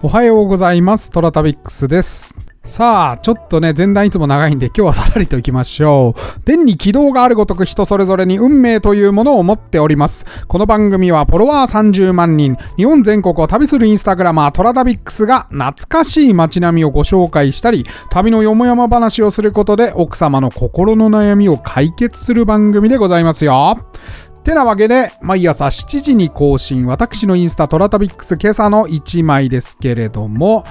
[0.00, 1.10] おはようございます。
[1.10, 2.36] トラタビックスです。
[2.62, 6.40] さあ、ちょっとね、前段いつも長いんで今日はさらりと行きましょう。
[6.42, 10.24] 天に軌道があるごとく人それぞれに運命というものを持っております。
[10.46, 23.88] この番組はフォロワー30万人、日本全国を旅するインスタグラマートラタビックスが懐かしい街並みをご紹介したり、旅のよもやま話をすることで奥様の心の悩みを解決する番組でございますよ。
[24.48, 30.64] てなわけで、毎朝7時に更新、私のインスタトラタビックス今朝の1枚ですけれども、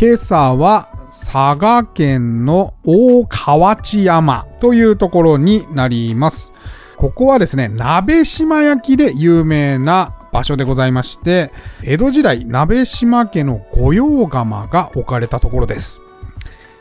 [0.00, 6.54] 今朝は佐賀県の大河内山というところになります。
[6.96, 11.50] ここはですね、鍋島焼きで有名な場所でございまして、
[11.82, 16.03] 江戸時代、鍋島家の御用窯が置かれたところです。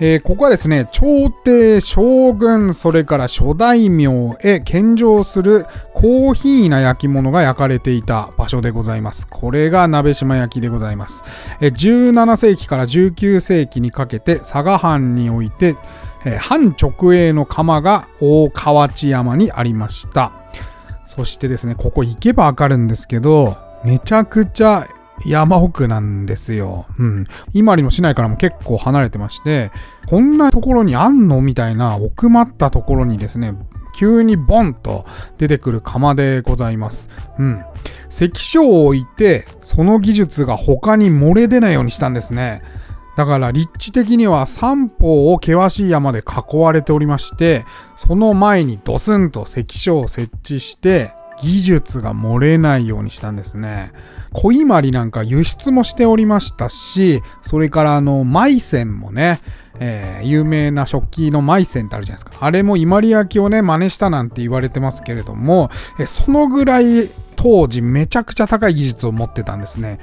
[0.00, 9.28] えーここはですね、朝廷、将軍、それから諸大名へ献上する高品位な焼き物が焼かれていた場所でございます。
[9.28, 11.22] これが鍋島焼きでございます。
[11.60, 15.76] えー17世紀から19世紀にかけて佐賀藩において、
[16.24, 20.32] えー藩直営の窯が大河内山にありました。
[21.06, 24.88] そしてですね、ここ行けばわかるんですけど、めちゃくちゃ
[25.26, 26.86] 山奥なんですよ。
[26.98, 27.26] うん。
[27.52, 29.70] 今里の市内からも結構離れてまして、
[30.06, 33.54] こんなところにあんのみたいな奥まったところにですね、
[33.94, 35.06] 急にボンと
[35.38, 37.08] 出てくる窯でございます。
[37.38, 37.62] うん。
[38.08, 42.62] 関所を置いて、その技術が他に漏れ出ないようにしたんですね。
[43.16, 53.92] だから立地的には三方を険しい山で囲われておりまして、その前にドスンと関所を設置して、技術が漏れないようにしたんですね。
[54.32, 59.40] 小伊万里なんか輸出もしておりましたし、それからあの、マイセンもね、
[59.80, 62.44] えー有名な食器のマイセンってあるじゃないですか。
[62.44, 69.98] あれも伊万里焼をね、真似したなんて言われてますけれども、えそのぐらい当時めちゃくちゃ高い技術を持ってたんですね。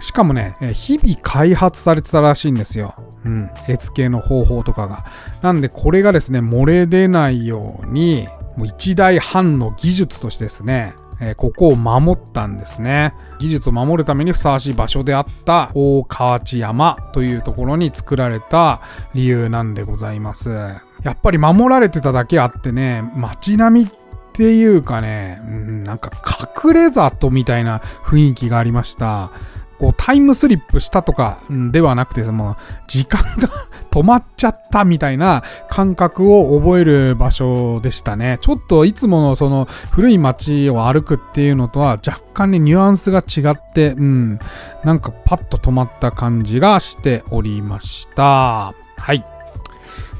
[0.00, 2.94] しかもね、え日々開発されてたらしいんですよ。
[3.24, 3.50] うん。
[3.68, 5.04] 絵付けの方法とかが。
[5.42, 13.14] なんでこれがですね、漏れ出ないように、もう一大半の技術としてですね、えーここを守ったんですね。
[13.38, 18.82] 技術を守るためにふさわしい場所であった大河内山というところに作られた
[19.14, 20.50] 理由なんでございます。
[20.50, 23.92] やっぱり守られてただけあってね、街並みっ
[24.32, 26.10] ていうかね、うんなんか
[26.64, 29.30] 隠れ里みたいな雰囲気がありました。
[29.78, 32.56] こうタイムスリップしたとかではなくて、その
[32.86, 33.48] 時間が
[33.90, 38.38] 止まっちゃったみたいな感覚を覚える場所でしたね。
[38.40, 44.38] ちょっといつものその古い街を歩くっていうのとは若干ねニュアンスが違って、うん、
[44.84, 48.74] なんかパッと止まった感じがしておりました。
[48.96, 49.35] はい。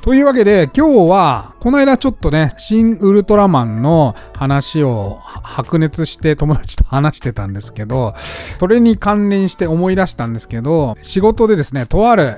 [0.07, 8.15] というわけで今日はこの間ちょっとね新ウルトラマンの話を白熱して友達と話してたんですけど
[8.61, 12.37] それに関連して思い出したんですけど仕事でですねとある、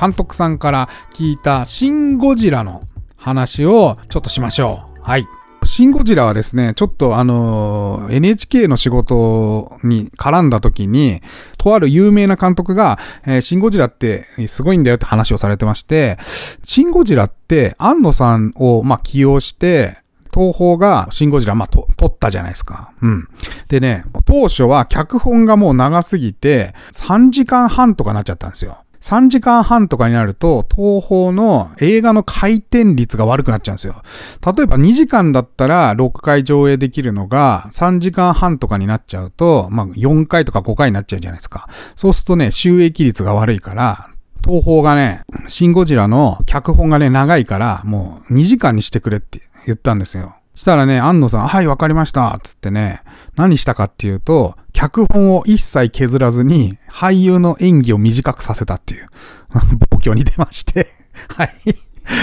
[0.00, 2.84] 監督さんから聞いたシン・ゴジラの
[3.16, 5.00] 話をちょっとしましょう。
[5.02, 5.26] はい。
[5.70, 11.22] シン・ゴジラはですね、ちょっとあの NHK の仕事に絡んだ時に、
[11.58, 16.18] とある有名な監督が、えーシン・ゴジラってすごいんだよって話をされてまして、
[16.64, 19.98] シン・ゴジラって、安野さんを、まあ、起用して、
[20.34, 22.90] 東宝がシン・ゴジラ、まあ、と、撮ったじゃないですか。
[23.00, 23.28] うん。
[23.68, 28.78] でね、当初は脚本がもう長すぎて、3時間半とかなっちゃったんですよ。
[29.00, 34.02] 3時間半とかになると、東宝の映画の回転率が悪くなっちゃうんですよ。
[34.44, 41.68] 例えば2時間だったら6回上映できるのが3時間半とかになっちゃうと、まあ4回とか5回になっちゃうじゃないですか。
[41.96, 44.10] そうするとね、収益率が悪いから、
[44.44, 50.34] 東宝がね、シン・ゴジラの脚本がね、長いから、もう2時間にしてくれって言ったんですよ。
[50.54, 53.02] したらね、安野さん、はい、わかりました、つってね、
[53.36, 59.06] 何したかっていうと、脚本を一切削らずに、俳優の演技を短くさせたっていう、
[59.90, 60.86] 暴挙に出まして、
[61.36, 61.50] はい。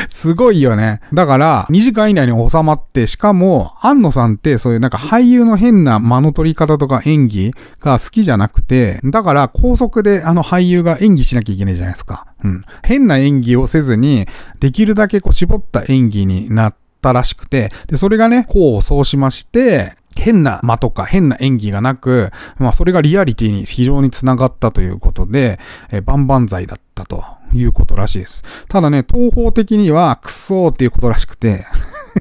[0.10, 1.00] すごいよね。
[1.14, 12.26] だから、2時間以内に収まって、しかも、安野さんってそういうなんか俳優の変な間の取り方とか演技が好きじゃなくて、だから高速であの俳優が演技しなきゃいけないじゃないですか。
[12.44, 12.64] うん。
[12.82, 14.28] 変な演技をせずに、
[14.60, 25.60] できるだけこう絞った演技になってたらしくて、で、それがね、こうそうしまして、変な間とか変な演技がなく、まあそれがリアリティに非常につながったということで、
[25.92, 27.24] えー、万々歳だったと
[27.54, 28.44] いうことらしいです。
[28.68, 31.66] ただね、東方的にはクソーっていうことらしくて、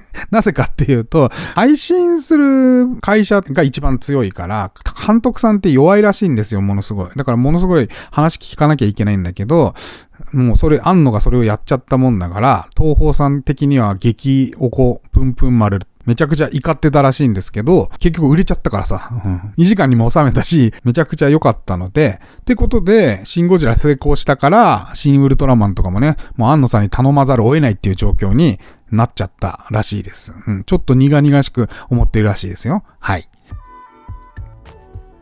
[0.31, 4.71] なぜかっていうと、配信する会社が一番強いから、
[5.07, 7.11] 監督さんって弱いらしいんですよ、ものすごい。
[7.17, 9.75] だからものすごい話聞かなきゃいけないんだけど、
[10.33, 28.61] もうそれ、あんのがそれをやっちゃったもんだから、東方さん的には激おこ、ぷんぷん丸めちゃくちゃ怒ってたらしいんですけど、結局売れちゃったからさ、うん、2時間にも収めたし、めちゃくちゃ良かったので、ってことで、シンゴジラ成功したから、シンウルトラマンとかもね、もう安野さんに頼まざるを得ないっていう状況に
[28.91, 30.35] なっちゃったらしいです。
[30.47, 32.85] うん、ちょっと苦々しく思っているらしいですよ。
[32.99, 33.29] はい。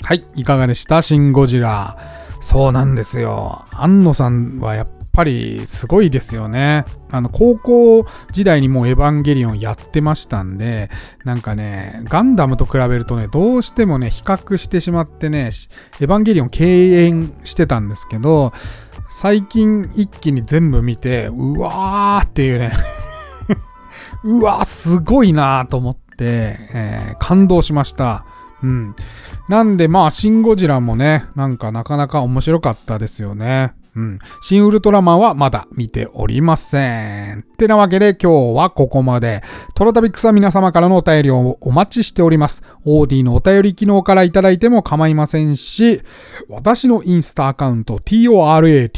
[0.02, 1.00] はい、いかがでした？
[1.00, 1.98] シンゴジラ。
[2.40, 3.64] そうなんですよ。
[3.72, 6.84] 安野さんはやっぱりすごいですよね。
[7.10, 10.90] あの、高校時代にもうエヴァンゲリオンやってましたんで、
[11.24, 15.52] なんかね、ガンダムと比べるとね、どうしてもね、比較してしまってね、
[16.00, 18.52] エヴァンゲリオン敬遠してたんですけど、
[19.08, 22.72] 最近一気に全部見て、うわーっていうね
[24.24, 28.24] うわすごいなと思って、えー、感動しました。
[28.62, 28.96] うん。
[29.48, 33.74] なんでまあ、シン・ゴジラもね、なんかなかなか面白かったですよね。
[33.96, 34.18] うん。
[34.40, 37.40] シン・ウルトラマンはまだ見ておりません。
[37.40, 39.42] ってなわけで今日はここまで。
[39.74, 42.62] トラタビックスは皆様からのお便りをお待ちしております。
[42.84, 46.00] OD のお便り機能からいただいても構いませんし、
[46.48, 48.94] 私のインスタアカウント TORATABIX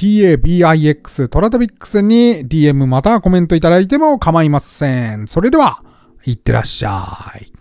[1.29, 5.29] トラタビックスに DM またはコメントいただいても構いません。
[5.29, 5.83] それでは、
[6.25, 7.07] いってらっしゃ
[7.41, 7.56] い。